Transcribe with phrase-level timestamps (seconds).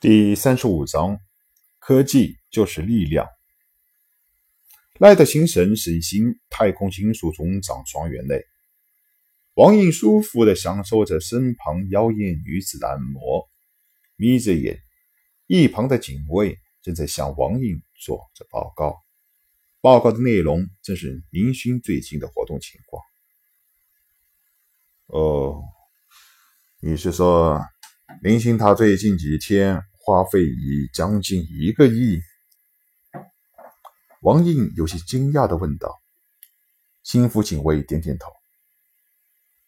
[0.00, 1.20] 第三十五章，
[1.78, 3.28] 科技就是力量。
[4.98, 8.42] 赖特星神是一星太空星宿总长庄园内，
[9.52, 13.46] 王印舒服的享受着身旁妖艳女子的按摩，
[14.16, 14.80] 眯着眼，
[15.46, 18.96] 一旁的警卫正在向王印做着报告。
[19.82, 23.02] 报告的内容正是林星最近的活动情况。
[25.08, 25.62] 哦，
[26.80, 27.60] 你是说
[28.22, 29.82] 林星他最近几天？
[30.10, 32.20] 花费已将近一个亿，
[34.22, 36.02] 王印有些惊讶的问道。
[37.04, 38.28] 心腹警卫点点头：“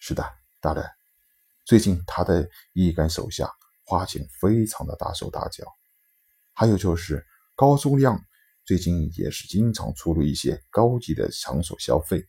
[0.00, 0.24] 是的，
[0.58, 0.82] 大人，
[1.66, 3.52] 最近他的一干手下
[3.84, 5.66] 花钱非常的大手大脚。
[6.54, 8.18] 还有就是高宗亮
[8.64, 12.26] 最近也是经常出入一些高级的场所消费。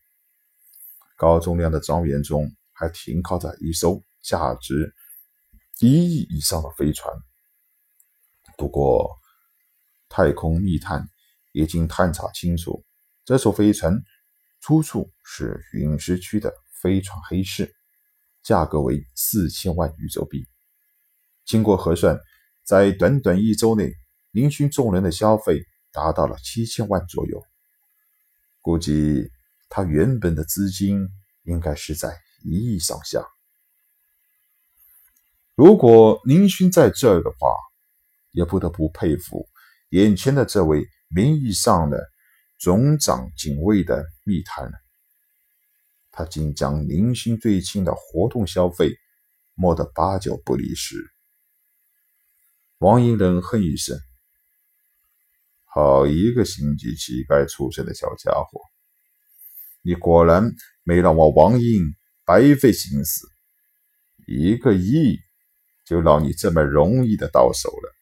[1.15, 4.93] 高宗亮的庄园中还停靠着一艘价值
[5.79, 7.09] 一亿以上的飞船。”
[8.61, 9.17] 不过，
[10.07, 11.03] 太空密探
[11.51, 12.85] 已经探查清楚，
[13.25, 13.99] 这艘飞船
[14.59, 17.73] 出处是陨石区的飞船黑市，
[18.43, 20.47] 价格为四千万宇宙币。
[21.43, 22.19] 经过核算，
[22.63, 23.95] 在短短一周内，
[24.29, 27.43] 林勋众人的消费达到了七千万左右。
[28.61, 29.31] 估计
[29.69, 31.09] 他原本的资金
[31.45, 33.25] 应该是在一亿上下。
[35.55, 37.49] 如果林勋在这儿的话，
[38.31, 39.47] 也不得不佩服
[39.89, 42.09] 眼前的这位名义上的
[42.57, 44.71] 总长警卫的密探了。
[46.11, 48.93] 他竟将零星最近的活动消费
[49.53, 50.95] 摸得八九不离十。
[52.79, 53.97] 王英冷哼一声
[55.63, 58.59] ：“好一个星级乞丐出身的小家伙！
[59.83, 60.51] 你果然
[60.83, 61.93] 没让我王英
[62.25, 63.27] 白费心思，
[64.27, 65.19] 一个亿
[65.85, 67.95] 就让你这么容易的到手了。”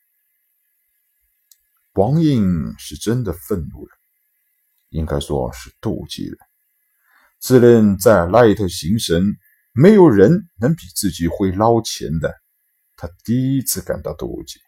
[1.99, 2.41] 王印
[2.77, 3.91] 是真的愤怒了，
[4.87, 6.37] 应该说是妒忌了。
[7.39, 9.21] 自认在赖特行神，
[9.73, 12.33] 没有人能比自己会捞钱的，
[12.95, 14.61] 他第一次感到妒忌。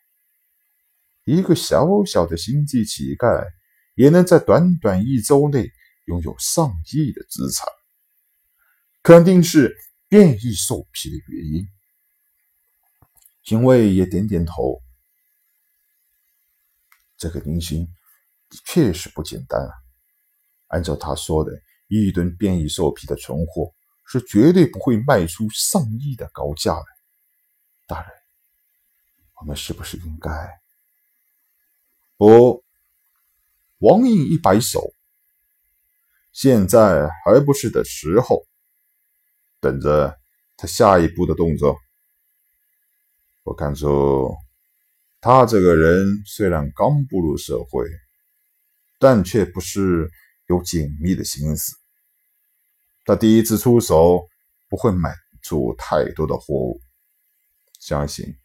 [1.23, 3.47] 一个小小的星际乞丐，
[3.95, 5.71] 也能在短短一周内
[6.07, 7.65] 拥有上亿的资产，
[9.03, 9.73] 肯定是
[10.09, 11.65] 变异兽皮的原因。
[13.41, 14.81] 警卫也点点头。
[17.21, 17.87] 这个林星
[18.65, 19.71] 确实不简单啊！
[20.69, 21.51] 按照他说的，
[21.87, 23.71] 一吨变异兽皮的存货
[24.03, 26.85] 是绝对不会卖出上亿的高价的。
[27.85, 28.11] 大人，
[29.35, 30.59] 我们是不是应该……
[32.17, 32.63] 不，
[33.77, 34.95] 王印一摆手，
[36.31, 38.47] 现在还不是的时候，
[39.59, 40.19] 等着
[40.57, 41.77] 他下一步的动作。
[43.43, 44.35] 我看出。
[45.23, 47.85] 他这个人虽然刚步入社会，
[48.97, 50.09] 但却不是
[50.47, 51.73] 有紧密的心思。
[53.05, 54.27] 他第一次出手
[54.67, 56.81] 不会买出太多的货物，
[57.79, 58.35] 相信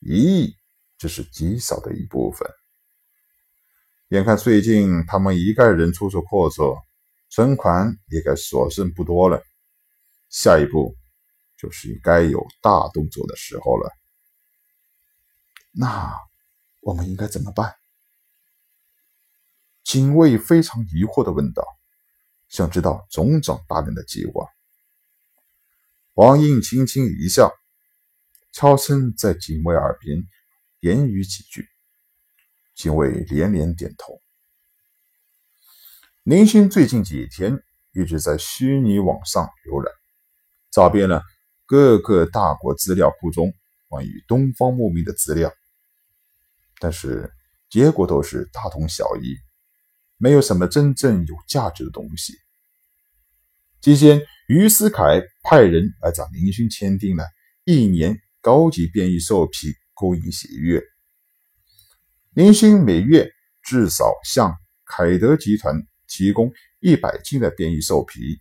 [0.00, 0.54] 一亿
[0.98, 2.46] 只是极少的一部分。
[4.08, 6.78] 眼看最近他们一概人出手阔绰，
[7.30, 9.42] 存款也该所剩不多了，
[10.28, 10.94] 下一步
[11.56, 13.90] 就是该有大动作的时候了。
[15.80, 16.12] 那
[16.80, 17.72] 我们应该怎么办？
[19.84, 21.64] 警卫非常疑惑的问道，
[22.48, 24.48] 想知道总长大人的计划。
[26.14, 27.52] 王印轻轻一笑，
[28.50, 30.20] 悄声在警卫耳边
[30.80, 31.68] 言语几句，
[32.74, 34.20] 警卫连连点头。
[36.24, 37.62] 林勋最近几天
[37.92, 39.94] 一直在虚拟网上浏览，
[40.72, 41.22] 找遍了
[41.66, 43.54] 各个大国资料库中
[43.86, 45.54] 关于东方牧民的资料。
[46.80, 47.32] 但是
[47.68, 49.36] 结果都是大同小异，
[50.16, 52.34] 没有什么真正有价值的东西。
[53.80, 57.24] 期间，于思凯派人来找林勋签订了
[57.64, 60.82] 一年高级变异兽皮供应协约。
[62.30, 63.28] 林勋每月
[63.62, 68.40] 至少向凯德集团提供一百斤的变异兽皮，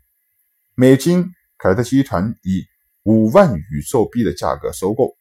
[0.75, 2.65] 每斤凯德集团以
[3.03, 5.16] 五万宇宙币的价格收购。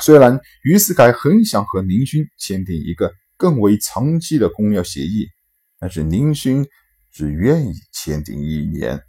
[0.00, 5.28] 虽然于思凯很想和宁勋签订一个更为长期的供料协议，
[5.78, 6.66] 但是宁勋
[7.12, 9.02] 只愿意签订一年。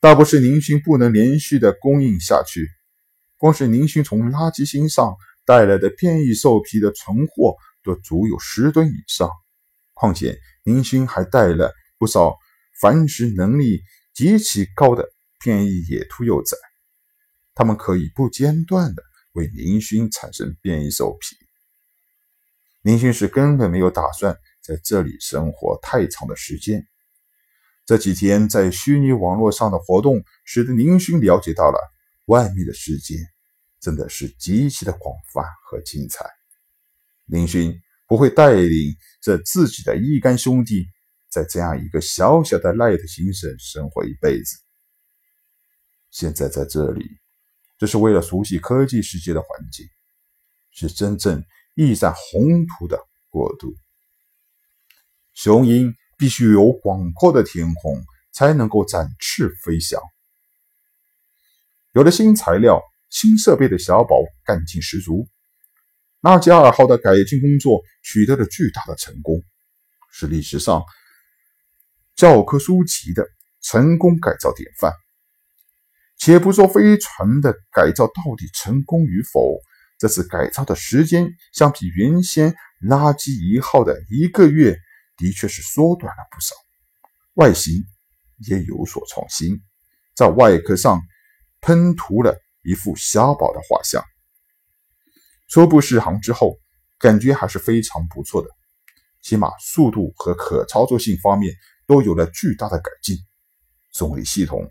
[0.00, 2.68] 倒不是宁勋不能连续的供应下去，
[3.36, 9.30] 光是宁勋从垃圾星上带来的变异兽皮的存货都足有十吨以上，
[9.94, 12.34] 况且宁勋还带了不少
[12.80, 13.82] 繁殖能力
[14.14, 15.08] 极其高的
[15.42, 16.56] 变异野兔幼崽，
[17.54, 19.02] 他们可以不间断的。
[19.32, 21.36] 为林勋产生变异兽皮。
[22.82, 26.86] 林勋是根本没有打算在这里生活太长的时间。
[27.84, 31.78] 这几天在虚拟网络上的活动，使得林勋了解到了
[32.26, 33.16] 外面的世界
[33.80, 36.24] 真的是极其的广泛和精彩。
[37.26, 40.86] 林勋不会带领着自己的一干兄弟，
[41.28, 44.56] 在这样一个小小的 Light 星省生活一辈子。
[46.10, 47.04] 现在在这里，
[47.80, 49.86] 这是为了熟悉科技世界的环境，
[50.70, 51.42] 是真正。
[51.74, 52.98] 意在宏图的
[53.30, 53.74] 国度，
[55.32, 59.98] 雄鹰必须有广阔的天空，才能够展翅飞翔。
[61.92, 65.26] 有了新材料、新设备的小宝干劲十足。
[66.20, 69.40] 纳吉尔号的改进工作取得了巨大的成功，
[70.10, 70.84] 是历史上
[72.14, 73.26] 教科书级的
[73.62, 74.92] 成功改造典范。
[76.20, 79.58] 且不说飞船的改造到底成功与否。
[79.98, 82.54] 这次改造的时间相比原先
[82.86, 84.78] 垃圾一号的一个月，
[85.16, 86.54] 的确是缩短了不少。
[87.34, 87.72] 外形
[88.48, 89.62] 也有所创新，
[90.14, 91.00] 在外壳上
[91.62, 94.04] 喷涂了一幅小宝的画像。
[95.48, 96.58] 初步试航之后，
[96.98, 98.48] 感觉还是非常不错的，
[99.22, 101.54] 起码速度和可操作性方面
[101.86, 103.16] 都有了巨大的改进。
[103.92, 104.70] 动力系统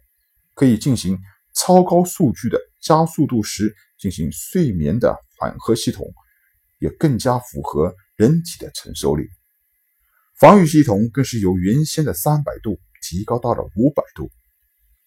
[0.56, 1.20] 可以进行
[1.60, 3.76] 超高数据的加速度时。
[4.00, 6.14] 进行睡眠的缓和系统
[6.78, 9.28] 也更加符合人体的承受力，
[10.40, 14.32] 防御系统更是由原先的三百度提高到了五百度，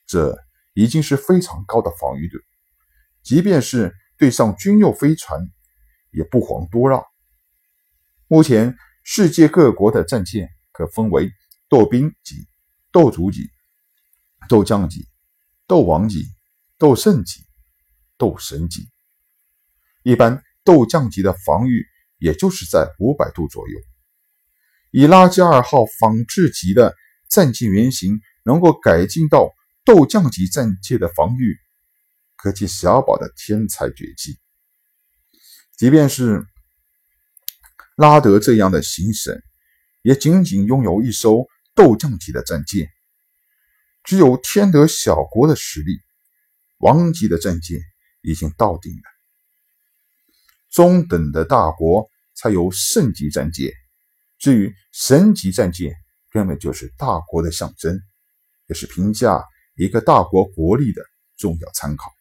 [0.06, 0.36] 这
[0.74, 2.36] 已经是非常高的防御度，
[3.22, 5.40] 即便是对上军用飞船
[6.10, 7.02] 也不遑多让。
[8.28, 11.30] 目前世界各国的战舰可分为
[11.70, 12.46] 斗兵级、
[12.92, 13.48] 斗主级、
[14.50, 15.08] 斗将级、
[15.66, 16.26] 斗王级、
[16.82, 17.44] 斗圣级。
[18.18, 18.88] 斗神级，
[20.02, 21.84] 一般斗将级的防御
[22.18, 23.80] 也就是在五百度左右。
[24.90, 26.94] 以拉加二号仿制级的
[27.28, 29.52] 战舰原型能够改进到
[29.84, 31.56] 斗将级战舰的防御，
[32.36, 34.38] 可见小宝的天才绝技。
[35.76, 36.46] 即便是
[37.96, 39.40] 拉德这样的行省，
[40.02, 42.88] 也仅仅拥有一艘斗将级的战舰，
[44.04, 46.00] 只有天德小国的实力，
[46.82, 47.80] 王级的战舰。
[48.24, 49.02] 已经到顶了。
[50.70, 53.72] 中等的大国才有圣级战舰，
[54.38, 55.92] 至于神级战舰，
[56.30, 58.00] 根本就是大国的象征，
[58.68, 59.44] 也是评价
[59.74, 61.02] 一个大国国力的
[61.36, 62.12] 重要参考。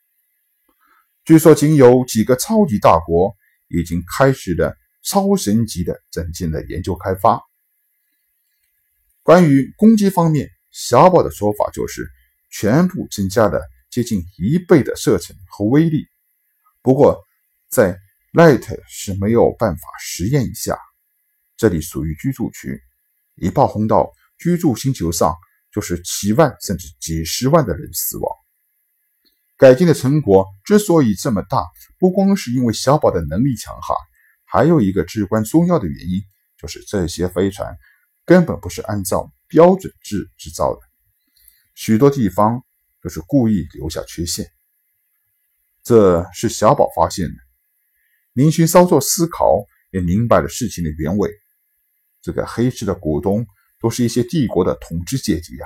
[1.23, 3.35] 据说，仅有几个超级大国
[3.67, 7.39] 已经开始了超神级的战舰的研究开发。
[9.21, 12.09] 关于攻击方面，小宝的说法就是
[12.49, 13.61] 全部增加了。
[13.91, 16.07] 接近一倍的射程和威力，
[16.81, 17.21] 不过
[17.69, 17.99] 在
[18.31, 20.79] Light 是没有办法实验一下。
[21.57, 22.81] 这里属于居住区，
[23.35, 24.09] 一炮轰到
[24.39, 25.35] 居住星球上，
[25.73, 28.33] 就是几万甚至几十万的人死亡。
[29.57, 31.65] 改进的成果之所以这么大，
[31.99, 33.95] 不光是因为小宝的能力强悍，
[34.45, 36.21] 还有一个至关重要的原因，
[36.57, 37.77] 就是这些飞船
[38.23, 40.79] 根本不是按照标准制制造的，
[41.75, 42.63] 许多地方。
[43.01, 44.51] 就是故意留下缺陷，
[45.83, 47.33] 这是小宝发现的。
[48.33, 51.31] 林勋稍作思考，也明白了事情的原委。
[52.21, 53.45] 这个黑市的股东
[53.79, 55.65] 都是一些帝国的统治阶级呀，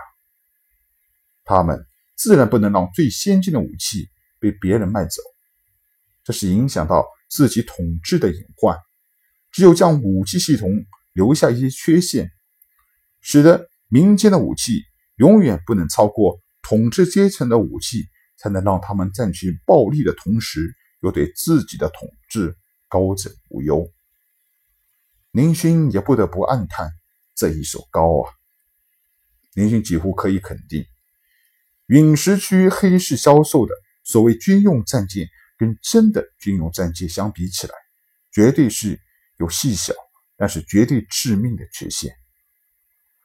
[1.43, 4.09] 他们自然不能让最先进的武器
[4.39, 5.21] 被别人卖走，
[6.23, 8.77] 这是影响到自己统治的隐患。
[9.51, 10.69] 只有将武器系统
[11.11, 12.31] 留下一些缺陷，
[13.19, 14.81] 使得民间的武器
[15.17, 16.41] 永远不能超过。
[16.67, 18.07] 统治阶层的武器，
[18.37, 22.57] 才能让他们占据暴利的同时，又对自己的统治
[22.89, 23.87] 高枕无忧。
[25.29, 26.89] 林勋也不得不暗叹
[27.35, 28.33] 这一手高啊！
[29.53, 30.83] 林勋几乎可以肯定，
[31.85, 35.29] 陨石区黑市销售的所谓军用战舰，
[35.59, 37.75] 跟真的军用战舰相比起来，
[38.31, 38.99] 绝对是
[39.37, 39.93] 有细小，
[40.35, 42.11] 但是绝对致命的缺陷。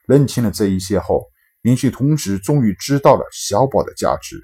[0.04, 1.29] 认清了这一些后。
[1.62, 4.40] 林旭同时终于知道了小宝的价值。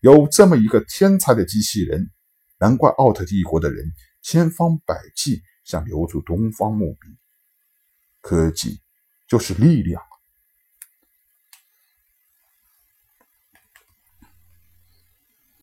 [0.00, 2.10] 有这么一个天才的机器人，
[2.58, 7.16] 难怪奥特帝国的人千方百计想留住东方牧民。
[8.20, 8.80] 科技
[9.28, 10.11] 就是力量。